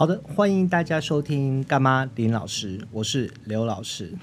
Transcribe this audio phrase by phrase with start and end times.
[0.00, 4.14] 好的，欢迎大家收听干妈林老师，我是刘老师。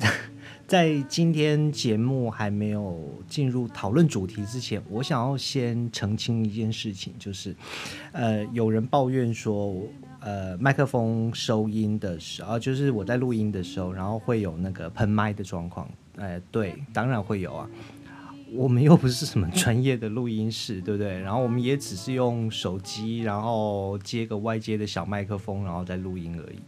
[0.68, 7.56] 在今天节目还没有进入讨论主题之前，我想要先澄清一件事情，就是，
[8.12, 9.74] 呃，有人抱怨说，
[10.20, 15.90] 呃，麦克风收音的时候，就是我在录音的时候，然后会有那个喷麦的状况。
[16.18, 17.66] 哎，对，当然会有啊。
[18.52, 21.18] 我们又不是什么专业的录音室， 对不对？
[21.20, 26.58] 然后我们也只是用手机，然后接个外接的小麦克风，然后再录音而已。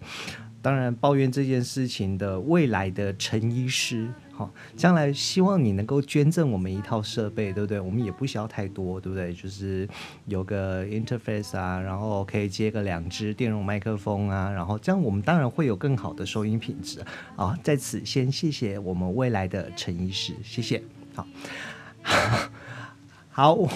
[0.60, 7.78] 当然，抱怨这件事情的未来的陈医师，好，将来希望你能够捐赠我们一套设备，对不对？
[7.78, 9.32] 我们也不需要太多，对不对？
[9.32, 9.88] 就是
[10.26, 17.00] 有个 interface 啊，然后可以接个两只电容麦克风啊，然后这样我们当然会有更好的收音品质
[17.36, 17.56] 啊。
[17.62, 20.82] 在此先谢谢我们未来的陈医师，谢谢。
[21.18, 21.26] 好，
[23.30, 23.68] 好，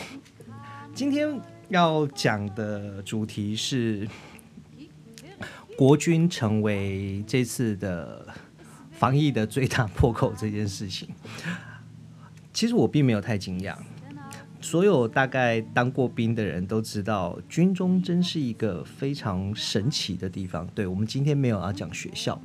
[0.94, 4.06] 今天要讲的主题是
[5.76, 8.26] 国军成为这次的
[8.92, 11.08] 防疫的最大破口这件事情。
[12.52, 13.76] 其实我并没有太惊讶，
[14.60, 20.66] 所有大概当过兵的人都知道，军中真是一个非常神奇的地方。
[20.74, 22.40] 对我们今天没有要讲学校，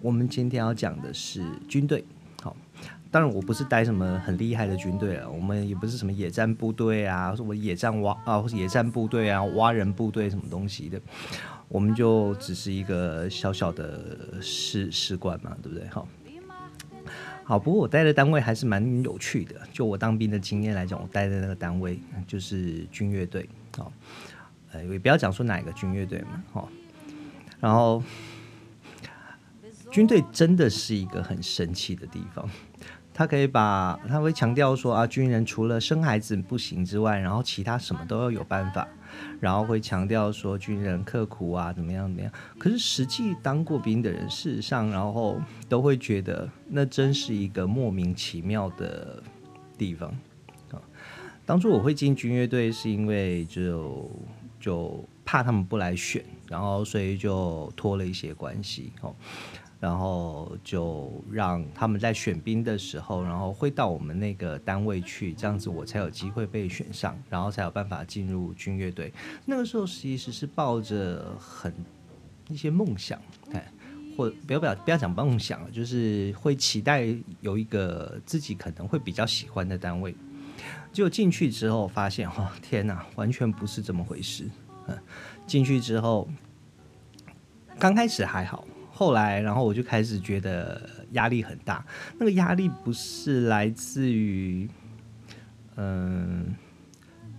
[0.00, 2.04] 我们今天要讲的是军队。
[2.42, 2.56] 好
[3.12, 10.98] 当然，我不是带什么很厉害的军队啊，我们也不是什么野战部队啊，什么野战挖啊，或者野战部队啊，挖人部队什么东西的，
[11.68, 15.86] 我们就只是一个小小的士士官嘛，对不对？
[15.88, 16.08] 好，
[17.44, 19.56] 好，不过我待的单位还是蛮有趣的。
[19.74, 23.92] 就我当兵的经验来讲，我待的那个单位就是军乐队，好，
[24.72, 26.68] 呃，也不要讲说哪个军乐队嘛，好，
[27.60, 28.02] 然后
[29.90, 32.48] 军队真的是一个很神奇的地方。
[33.14, 38.88] 他可以把，他会强调说啊，军人除了生孩子不行之外，然后其他什么都要有办法，
[39.38, 42.32] 然后会强调说军人刻苦啊，怎么样怎么样。
[42.58, 49.22] 可是实际当过兵的人，事实上，然后都会觉得那真是一个莫名其妙的
[49.76, 50.08] 地方
[50.70, 50.80] 啊。
[51.44, 54.10] 当初我会进军乐队，是因为就
[54.58, 59.14] 就怕他们不来选，然后所以就托了一些关系哦。
[59.82, 69.12] 然后就让他们在选兵的时候，然后会到我们那个单位去，这样子我才有机会被选上，然后才有办法进入军乐队。
[69.44, 71.74] 那个时候其实是抱着很
[72.48, 73.20] 一些梦想，
[73.52, 73.72] 哎，
[74.16, 77.04] 或不要不要不要讲梦想，就是会期待
[77.40, 80.14] 有一个自己可能会比较喜欢的单位。
[80.92, 84.48] 就进去之后发现，哦，天哪，完全不是这么回事。
[85.44, 86.28] 进去之后，
[87.80, 88.64] 刚开始还好。
[89.02, 90.80] 后来，然后我就开始觉得
[91.10, 91.84] 压力很大。
[92.20, 94.68] 那个压力不是来自于，
[95.74, 96.54] 嗯，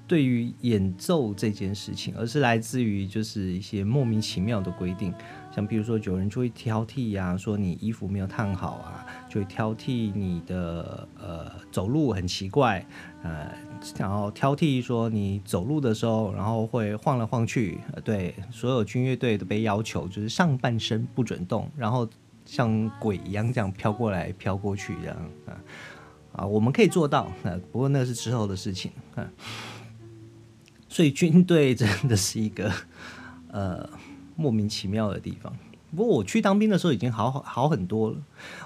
[0.08, 5.14] 对于演奏这件事情，而是来自于就是一些莫名其妙的规定。
[5.56, 12.84] 像比如说，有人就会挑剔呀，说你衣服没有烫好啊，就会挑剔你的呃走路很奇怪，
[13.22, 13.52] 呃，
[13.98, 17.80] 然后挑剔说你走路的时候，然后会晃来晃去。
[18.04, 22.10] 对，所有军乐队都被要求就是上半身不准动，然后
[22.46, 25.54] 像鬼一样这样飘过来飘过去这样啊
[26.34, 29.30] 啊，我们可以做到，呃，不过那是之后的事情啊。
[30.94, 32.72] 所以军队真的是一个
[33.50, 33.90] 呃。
[34.36, 35.56] 莫名其妙的地方。
[35.96, 38.18] 不过我去当兵的时候已经好好好很多了。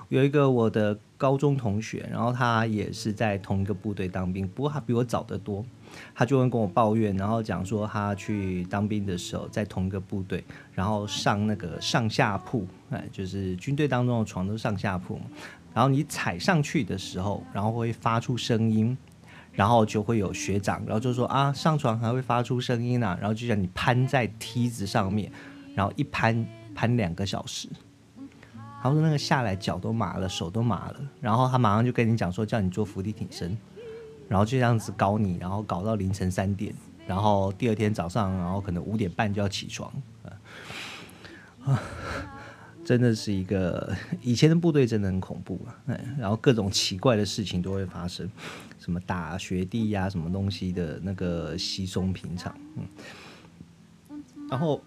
[0.07, 5.65] 有一个我的高中同学，然后他也是在同一个部队当兵，不过他比我早得多。
[6.15, 10.41] 他就会跟我抱怨，然后讲说他去当兵的时候在同一个部队，
[10.73, 15.25] 然后上那个上下铺，哎，就是军队当中的床都上下铺嘛，
[15.73, 18.97] 然后你踩上去的时候，然后会发出声音。
[19.57, 25.31] 然后就会有学长，然后就说啊，上床还会发出声音呢，然后就叫你攀在梯子上面。
[25.73, 26.45] 然后一攀
[26.75, 27.67] 攀两个小时，
[28.81, 30.95] 他说那个下来脚都麻了，手都麻了。
[31.19, 33.57] 然后他马上就跟你讲说，叫你做伏地挺身，
[34.27, 36.71] 然后就这样子搞你，然后搞到凌晨三点，
[37.07, 39.91] 然后第二天早上，然后可能五点半就要起床。
[41.65, 41.81] 啊，
[42.87, 43.93] 真的是一个
[44.23, 45.75] 以前的部队真的很恐怖啊。
[46.17, 48.29] 然后各种奇怪的事情都会发生，
[48.79, 52.57] 什么打学弟呀，什么东西的那个稀松平常。
[52.77, 54.81] 嗯，然后。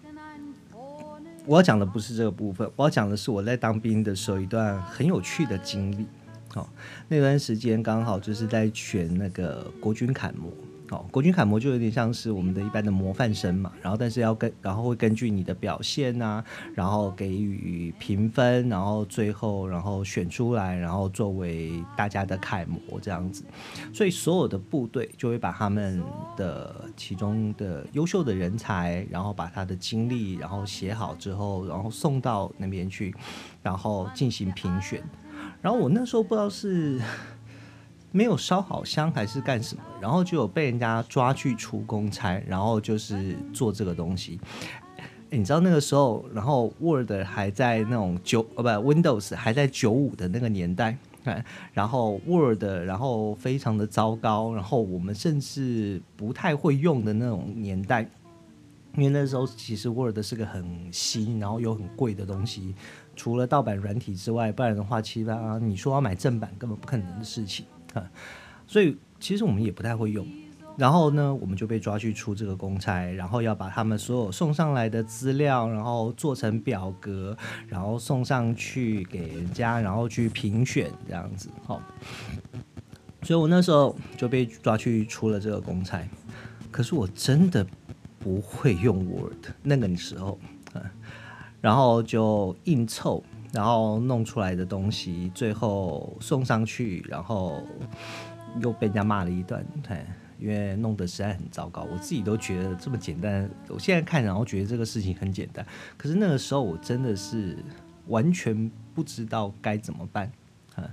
[1.47, 6.05] 我要讲的不是这个部分，我要讲的是我在当兵的时候一段很有趣的经历。
[6.53, 6.69] 哦，
[7.07, 10.51] 那段时间刚好就是在选那个国军楷模，
[10.91, 16.43] 哦，国军楷模就有点像是我们的一般的模范生嘛，然后但是要跟，然后会根据你的表现呐，
[16.75, 23.45] 然后给予评分，然后最后然后选出来，然后作为大家的楷模这样子，
[23.93, 26.03] 所以所有的部队就会把他们
[26.35, 33.15] 的其中的优秀的人才，然后把他的经历，然后写好之后，然后送到那边去，
[33.63, 35.01] 然后进行评选，
[35.61, 36.99] 然后我那时候不知道是。
[38.11, 44.39] 没有烧好香还是干什么，然后就有被人家抓去出公差，然后就是做这个东西。
[45.29, 50.97] 你知道那个时候，然后 Word 还在那种九呃不 Windows 还在九五的那个年代，
[51.71, 58.01] 然后 Word 然后非常的糟糕，然后我们甚至不太会用的那种年代，
[58.97, 62.75] 因为那时候其实 Word 是个很新然后又很贵的东西，
[63.15, 67.65] 除了盗版软体之外，不然的话，其实啊你说要买正版根本不可能的事情。
[68.67, 70.25] 所以其实我们也不太会用，
[70.77, 81.49] 然后呢，我们就被抓去出这个公差，然后要把他们所有送上来的资料，然后做成表格，然后送上去给人家，然后去评选这样子。
[81.65, 81.81] 好，
[83.23, 86.01] 所以我那时候就被抓去出了这个公差，
[86.71, 87.67] 可是我真的
[88.17, 90.39] 不会用 Word 那个时候，
[90.73, 90.81] 嗯，
[91.59, 93.23] 然后就硬凑。
[93.51, 97.61] 然后弄出来的东西，最后送上去，然后
[98.61, 100.05] 又被人家骂了一段，对，
[100.39, 101.81] 因为弄得实在很糟糕。
[101.91, 105.65] 我自己都觉得这么简单，我现在看，然后觉得这个事情很简单，
[105.97, 107.57] 可是那个时候我真的是
[108.07, 110.31] 完全不知道该怎么办，
[110.75, 110.87] 啊，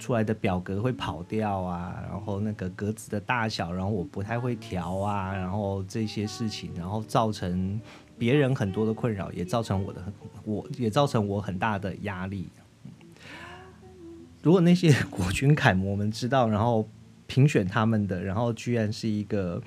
[0.00, 7.80] 出来的表格会跑掉啊，然后那个格子的大小，然后我不太会调啊，然后这些事情，然后造成。
[8.18, 10.04] 别人很多的困扰，也造成我的，
[10.44, 12.48] 我也造成我很大的压力。
[14.42, 16.88] 如果那些国军楷模们知道，然后
[17.26, 19.60] 评选他们的，然后居然是一个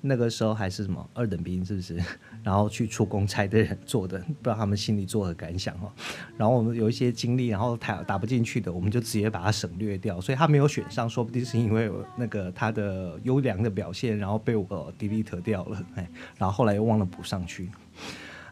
[0.00, 1.98] 那个时候还是什么二等兵，是不是？
[2.42, 5.90] 然后去出公差的人做的，不知道他们心里作何感想哈。
[6.36, 10.20] 然后我们有一些经历，然后他打不进去的，我们就直接把它省略掉。
[10.20, 17.70] 所以他没有选上，说不定是因为那个他的优良的表现，然后被我 delete 掉了，哎，然后后来又忘了补上去。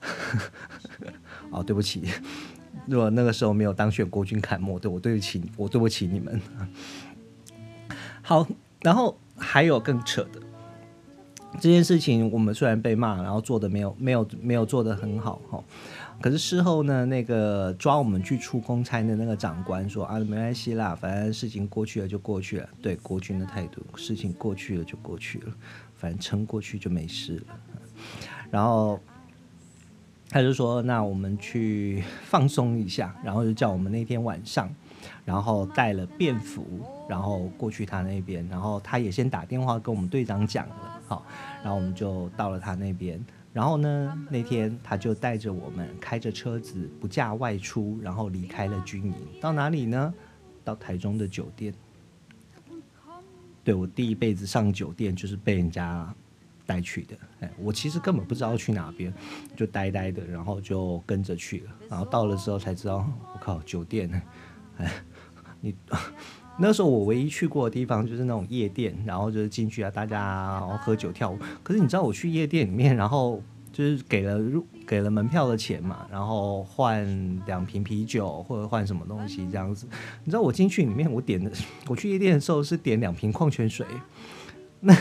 [1.50, 2.02] 哦，对不起，
[2.86, 6.40] 如果那个时候没有当选国军楷模，对我对不起，我对不起你们。
[8.22, 8.46] 好，
[8.80, 10.40] 然后还有更扯的
[11.60, 15.62] 这件事情，我们虽然被骂，然后做的没有没有没有做的很好哈，
[16.22, 22.68] 可是事后呢，那个抓我们去出公差的那个长官说啊，没关系啦，反正事情过去了就过去了。
[22.80, 25.52] 对国军的态度，事情过去了就过去了，
[25.94, 27.44] 反正撑过去就没事了。
[28.50, 28.98] 然后。
[30.32, 34.74] 他就说：“那我们去放松一下，然后就叫我们那天晚上，
[35.26, 41.26] 然后带了便服，然后过去他那边，然后他也先打电话跟我们队长讲了，好，
[41.62, 50.14] 然后我们就到了他那边，然后呢，那天他就带着我们开着车子不驾外出，然后离开了军营，到哪里呢？
[50.64, 51.74] 到台中的酒店。
[53.62, 56.10] 对我第一辈子上酒店就是被人家。”
[56.66, 59.12] 带去的，哎，我其实根本不知道去哪边，
[59.56, 64.22] 就呆呆的，然后就跟着去了，然后到了之后才知道，我靠，酒店，
[64.78, 64.90] 哎，
[65.60, 65.74] 你
[66.58, 70.18] 那时候我唯一去过的地方就是那种夜店，然后就是进去啊，大家
[70.60, 73.42] 然后喝酒跳舞，可是你知道我去夜店里面，然后
[73.72, 79.86] 就是给了入给了门票的钱嘛，然后换两瓶啤酒或者换什么东西这样子，
[80.24, 81.50] 你知道我进去里面我点的，
[81.88, 83.86] 我去夜店的时候是点两瓶矿泉水。
[84.84, 84.92] 那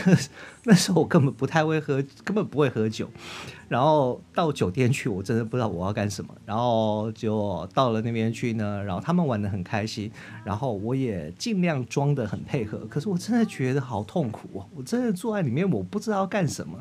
[0.62, 3.08] 那时候我根本不太会喝，根本不会喝酒。
[3.68, 6.32] 然后到酒店去，我真的不知道我要干什么。
[6.46, 10.08] 然后就到了那边去呢，然后他们玩的很开心，
[10.44, 12.78] 然后我也尽量装的很配合。
[12.88, 16.78] 可是我真的觉得好痛苦，我真的坐在里面，我不知道干什么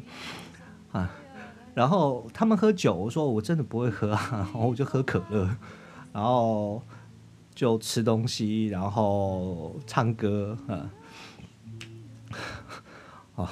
[0.91, 1.12] 啊。
[1.74, 5.50] 然后他们喝酒，我说我真的不会喝啊，然后我就喝可乐，
[6.13, 6.84] 然后
[7.55, 10.88] 就吃东西，然后唱歌啊。
[13.41, 13.50] 哦，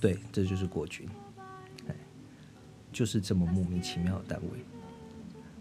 [0.00, 1.08] 对，这就是国军，
[1.86, 1.94] 哎，
[2.92, 4.64] 就是这么莫名其妙的单位。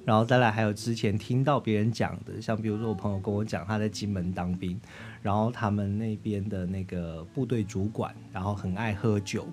[0.03, 4.81] 然后再来，还有之前听到别人讲的，像比如说我朋友跟我讲，他在金门当兵，
[5.21, 9.47] 然后他们那边的那个部队主管，然后很爱喝酒，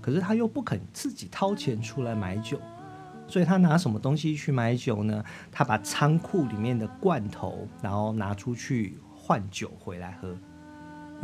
[0.00, 2.60] 可是他又不肯自己掏钱出来买酒，
[3.28, 5.24] 所以他拿什么东西去买酒呢？
[5.52, 10.36] 他把仓库里面的罐头，然后拿出去换酒回来喝。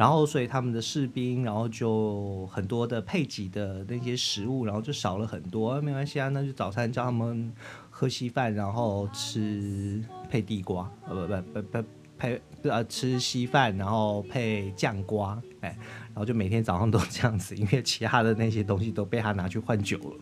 [0.00, 5.78] 然后，所以他们的士兵，然后就很多的配给的那些食物，然后就少了很多。
[5.82, 7.52] 没关系啊，那就早餐叫他们
[7.90, 15.76] 喝稀饭，然后吃配地瓜，呃不不不不配呃吃稀饭，然后配酱瓜，哎，
[16.06, 20.16] 然后就每天早上都这样子，因为其他的那些东西都被他拿去换酒了，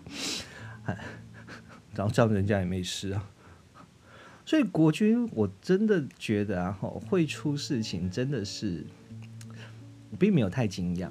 [0.86, 0.98] 哎，
[1.94, 3.24] 然后这样人家也没事啊。
[4.44, 6.76] 所以国军，我真的觉得啊，
[7.08, 8.84] 会出事情，真的是
[10.10, 11.08] 我并没有太惊讶。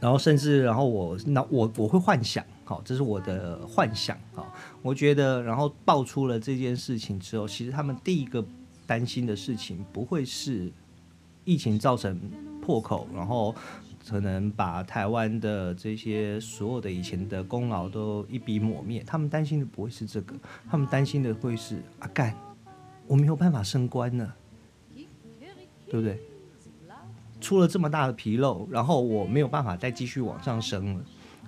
[0.00, 8.44] 然后甚至，然后我那我我会幻想，好，这是我的幻想，好，我觉得，然后爆出了这件事情之后，其实他们第一个
[8.86, 10.70] 担心的事情不会是
[11.44, 12.18] 疫情造成
[12.60, 13.54] 破口，然后。
[14.08, 20.34] 可能把台湾的这些所有的以前的功劳都一笔抹灭，他们担心的不会是这个，
[20.70, 22.34] 他们担心的会是啊干，
[23.06, 24.34] 我没有办法升官了，
[24.94, 26.18] 对不对？
[27.40, 31.04] 出了这么大的纰漏，然后我没有办法再继续往上升了。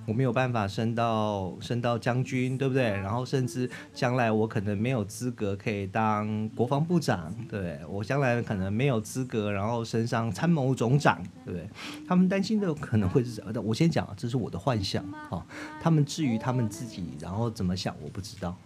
[0.07, 2.85] 我没有办法升到升到将军，对不对？
[2.85, 11.69] 然后甚至将来我可能没有资格可以当国防部长，对我将来可能没有资格，然后升上参谋总长，对不对？
[12.09, 13.61] 他们担心的可能会是什么？
[13.61, 15.47] 我先讲，这是我的幻想啊。
[15.81, 18.57] 他们至于他们自己然后怎么想，我不知道。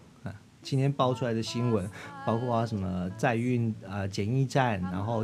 [0.62, 1.87] 今天爆出来的新闻，
[2.25, 5.23] 包括什么载运啊检疫站，然后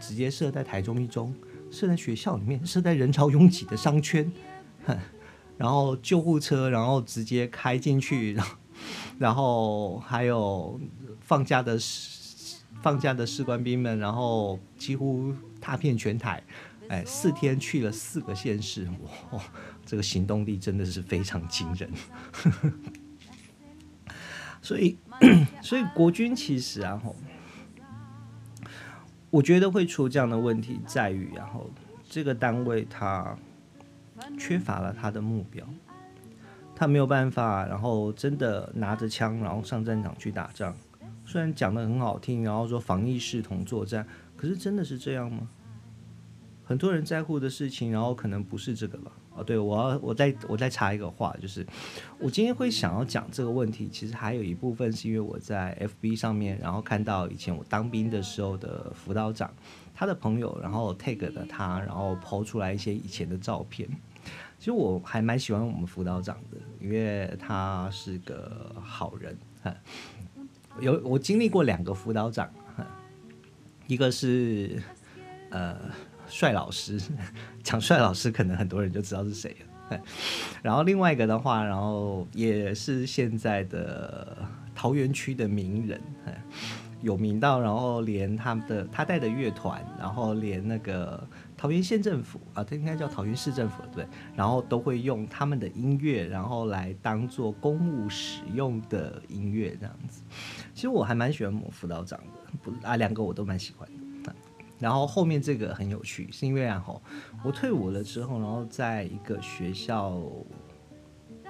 [0.00, 1.34] 直接设在台中一中，
[1.70, 4.30] 设在学校里面，设在人潮拥挤的商圈，
[5.56, 8.56] 然后救护车，然后直接开进去，然后，
[9.18, 10.80] 然后还有
[11.20, 11.78] 放假的
[12.82, 16.42] 放假的士官兵们，然后几乎踏遍全台，
[16.88, 18.88] 哎，四天去了四个县市，
[19.30, 19.40] 哇，
[19.84, 21.90] 这个行动力真的是非常惊人。
[24.62, 24.98] 所以，
[25.62, 27.14] 所以国军其实啊，吼，
[29.30, 31.70] 我觉得会出这样的问题，在于然后
[32.08, 33.36] 这个单位它。
[34.36, 35.64] 缺乏了他的目标，
[36.74, 40.76] 他没有办法，然后真的拿着枪，然后上战场去打仗。
[41.24, 44.04] 虽然讲的很好听，然后说防疫视同作战，
[44.36, 45.48] 可是真的是这样吗？
[46.64, 49.12] 很多人在乎的事情，然后可能不是这个吧。
[49.42, 51.66] 对我要我再我再插一个话，就是
[52.18, 59.52] 我今天会想要讲这个问题，其实还有一部分是因为我在 FB 上面，然后看到以前我当兵的时候的辅导长，
[59.94, 63.88] 他的朋友，然后 take 的他，然后抛出来一些以前的照片。
[64.58, 69.36] 其实我还蛮喜欢我们辅导长的，因为他是个好人。
[70.80, 72.48] 有我经历过两个辅导长，
[73.86, 74.82] 一个是
[75.50, 75.76] 呃
[76.28, 77.00] 帅老师，
[77.62, 80.00] 讲帅老师可能很多人就知道是谁了。
[80.62, 84.36] 然后另外一个的话，然后也是现在的
[84.74, 86.00] 桃园区的名人，
[87.00, 91.26] 有名到然后连他们的他带的乐团，然后连那个。
[91.60, 94.06] 桃园县政府啊，它应该叫桃园市政府对，
[94.36, 100.22] 然后都会用他们的音乐，然后来当做公务使用的音乐这样子。
[100.72, 104.07] 其实我还蛮喜欢某辅导长的，不啊两个我都蛮喜欢的。
[104.78, 107.02] 然后后面这个很有趣，是因为然后
[107.44, 110.20] 我退伍了之后，然后在一个学校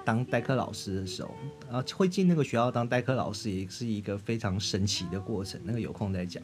[0.05, 1.35] 当代课老师的时候，
[1.71, 5.61] 然后会进那个学校当代课老师，也是一个非常神奇的过程。
[5.65, 6.43] 那个有空再讲。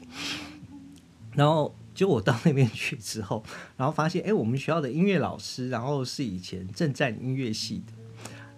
[1.35, 1.75] 然后。
[1.95, 3.41] 就我到那边去之后，
[3.77, 7.93] 然后发现，哎，我们学校的音乐老师，然后是以前正战音乐系的，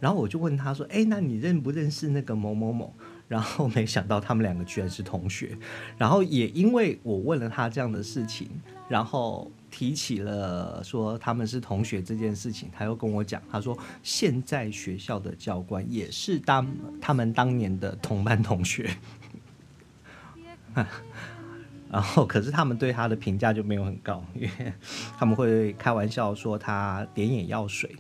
[0.01, 2.95] 然后我就问他说，哎，那你认不认识那个某某某？
[3.29, 5.57] 然后没想到他们两个居然是同学，
[5.99, 8.49] 然后也因为我问了他这样的事情，
[8.89, 16.67] 然后提起了说他们是同学这件事情，他又跟我讲，他说现在学校的教官也是当
[17.01, 18.91] 他们当年的同班同学。
[21.89, 24.73] 然后，可是他们对他的评价就没有很高，因为
[25.17, 27.97] 他们会开玩笑说他点眼药水。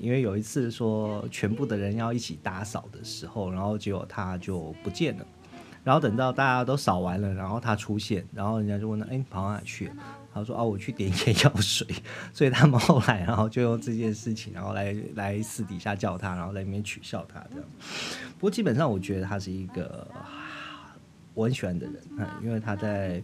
[0.00, 5.26] 因为有一次说全部的人要一起打扫的时候，然后结果他就不见了。
[5.84, 9.92] 然后等到大家都扫完了，然后他出现，然后人家就问他：“哎，跑哪去？”
[10.34, 11.86] 他说：“哦，我去点眼药水。”
[12.34, 17.64] 所以他们后来，然后就用这件事情，然后来来私底下叫他，然后在里面取笑他这样。
[18.38, 20.06] 不过基本上，我觉得他是一个。
[21.36, 23.22] 我很喜欢的人，嗯因为他在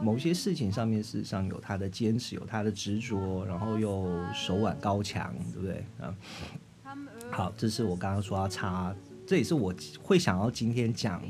[0.00, 5.86] 某些事情上面，事实上有他的坚持，有他的执着，然后又手腕高强，对不对？
[6.00, 6.12] 啊，
[7.30, 8.92] 好，这是我刚刚说要插，
[9.24, 11.22] 这也是我会想要今天讲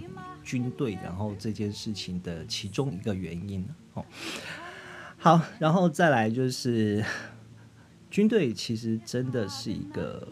[0.42, 3.62] 军队，然后这件事情的其中一个原因
[3.92, 4.02] 哦。
[5.18, 7.04] 好，然后再来就是
[8.10, 10.26] 军队，其实真的是一个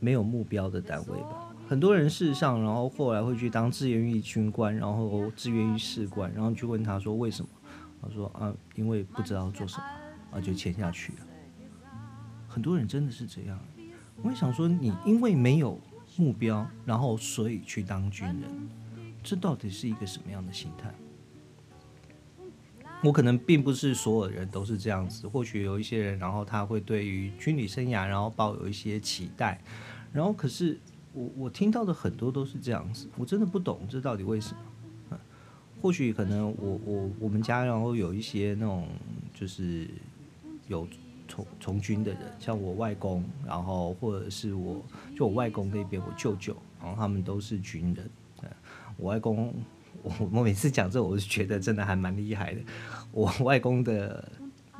[0.00, 1.45] 没有目标的单位吧。
[1.68, 7.48] 很多人事实上，然后后来会去当志愿役军官，然后志愿役士官，然后去问他说为什么？
[8.00, 9.84] 他说啊，因为不知道做什么，
[10.30, 11.18] 啊就签下去了。
[12.46, 13.58] 很多人真的是这样。
[14.22, 15.80] 我也想说，你因为没有
[16.16, 18.68] 目标，然后所以去当军人，
[19.22, 20.94] 这到底是一个什么样的心态？
[23.02, 29.60] 我可能并不是所有人都是这样子，或许有一些人，然后他会对于军旅生涯，然后抱有一些期待，
[30.12, 30.78] 然后可是
[31.16, 35.18] 我我听到的很多都是这样子，我真的不懂这到底为什么。
[35.80, 38.86] 或许可能我我我们家然后有一些那种
[39.34, 39.88] 就是
[40.68, 40.86] 有
[41.26, 44.84] 从从军的人，像我外公，然后或者是我
[45.16, 48.10] 就我外公那边我舅舅，然后他们都是军人。
[48.96, 49.54] 我外公。
[50.02, 52.60] 我我每次讲这，我是觉得真的还蛮厉害的。
[53.10, 54.30] 我外公的，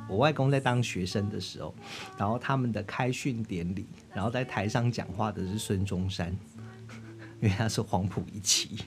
[0.07, 1.73] 我外公在当学生的时候，
[2.17, 6.35] 然后他们的开训典礼，然后在台上讲话的是孙中山，
[7.39, 8.77] 因为他是黄埔一期。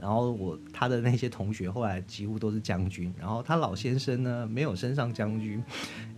[0.00, 5.62] 然后我他的那些同学后来几乎都是将军，然后他老先生呢没有升上将军，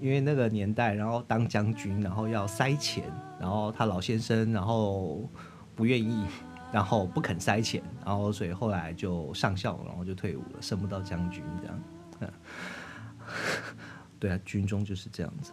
[0.00, 3.04] 因为那个年代，然后当将军然后要塞钱，
[3.40, 5.28] 然后他老先生然后
[5.74, 6.26] 不愿意。
[6.72, 12.32] 然后不肯塞钱，然后所以后来就上校，然后就退伍了，升不到将军这样。
[14.20, 15.50] 对啊，军中就是这样子。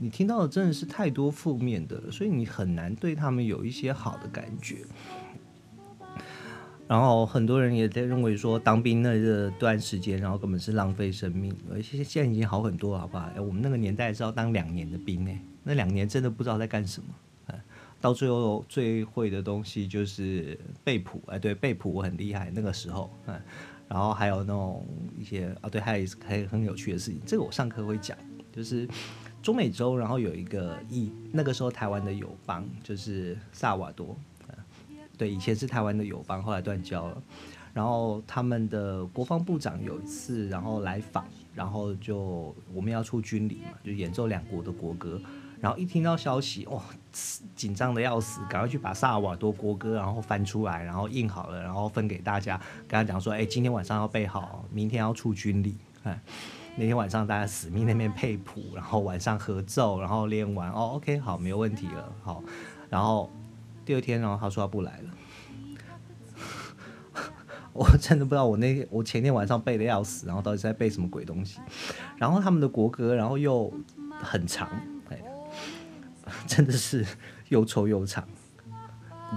[0.00, 4.78] 你听到的真的是太多负面的，所以你很难对他们有一些好的感觉。
[6.86, 11.54] 然后很多人也在认为说，当兵那段时间，然后根本是浪费生命。
[11.70, 13.28] 而且现在已经好很多，好不好？
[13.38, 17.08] 我们那个年代是要当两年的兵呢，那两年真的不知道在干什么。
[18.00, 23.34] 到最后最会的东西就是背谱，哎，对，背谱我很厉害那个时候，嗯，
[23.88, 24.86] 然后还有那种
[25.18, 28.16] 一些啊，对，还有还有很有趣的事情，这个我上课会讲，
[28.52, 28.86] 就是
[29.42, 34.16] 中美洲，然后有一个以那个时候台湾的友邦就是萨瓦多，
[35.16, 37.22] 对，以前是台湾的友邦，后来断交了，
[37.72, 45.20] 然后他们的国防部长有一次然后来访，然后就我们要出军礼嘛，就演奏两国的国歌。
[45.60, 46.80] 然后一听到消息，哇，
[47.56, 55.76] 紧张的要死，赶快去把萨尔瓦多国歌然后翻出来，然后印好了，然后分给大家，跟他讲说，哎，今天晚上要备好，明天要出军礼。
[56.04, 56.16] 哎，
[56.76, 62.42] 那天晚上大家死命那边配谱，然后晚上合奏，然后练完，哦，OK，好，没有问题了，好。
[62.88, 63.28] 然后
[63.84, 65.10] 第二天，然后他说他不来了。
[67.74, 71.60] 我真的不知道我那我前天晚上背的要死，然后到底在背什么鬼东西。
[72.16, 73.72] 然后他们的国歌，然后又
[74.22, 74.68] 很长。
[76.48, 77.06] 真的是
[77.50, 78.26] 又臭又长，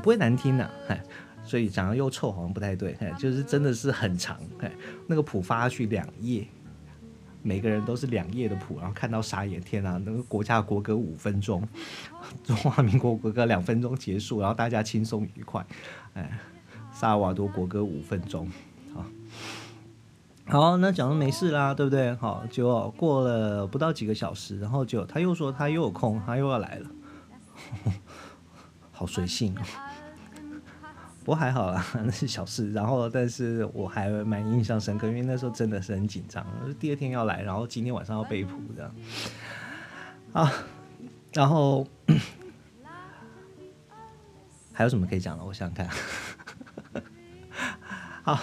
[0.02, 1.04] 不会难听呐，哎，
[1.44, 4.72] 所以讲又臭好像不太对，哎，就是真的是很长，哎，
[5.06, 6.48] 那个谱发下去两页，
[7.44, 11.68] 每个人都是两页的谱，然后看到傻眼，天啊，那个国家国歌五分钟，
[12.44, 15.66] 中华民国国歌两分钟结束，然后大家轻松愉快，
[16.14, 16.40] 哎，
[16.94, 18.50] 萨尔瓦多国歌五分钟。
[18.94, 19.06] 好
[20.48, 22.14] 好，那讲的没事啦，对不对？
[22.16, 26.90] 好，就过了不到几个小时，然后就他又说他又有空，他又要来了，
[28.92, 29.56] 好随性。
[29.58, 29.62] 哦
[31.24, 32.72] 不过还好啦， 那是小事。
[32.74, 36.44] 然后，但是我还蛮印象深刻，因为那时候真的是很紧张，
[36.80, 38.92] 第二天要来，然后今天晚上要被捕这样。
[40.34, 40.52] 啊，
[41.32, 41.86] 然后
[44.74, 45.46] 还有什么可以讲的？
[45.46, 45.88] 我想想看。
[48.24, 48.40] 好。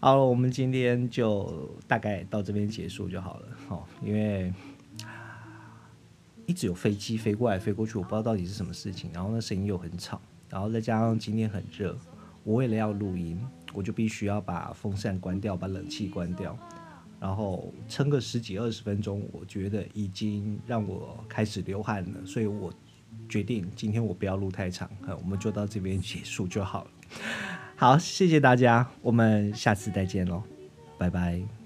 [0.00, 3.48] 好了，我们今天就大概到这边结束就好了。
[3.68, 4.52] 好，因为
[6.52, 9.10] 一直有飞机飞过来飞过去，我不知道到底是什么事情。
[9.10, 11.96] 然后那声音又很吵，然后再加上今天很热，
[12.44, 13.40] 我为了要录音，
[13.72, 16.54] 我就必须要把风扇关掉，把冷气关掉，
[17.18, 22.70] 然后撑个十几二十分钟，我觉得已经让我开始流汗了，所以我
[23.30, 24.90] 决定今天我不要录太长，
[25.22, 26.90] 我们就到这边结束就好了。
[27.76, 30.42] 好，谢谢大家，我们下次再见喽，
[30.98, 31.61] 拜拜。